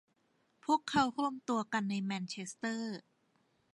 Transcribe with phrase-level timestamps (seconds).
[0.63, 2.97] พวกเขารวมตัวกันในแมนเชสเตอร์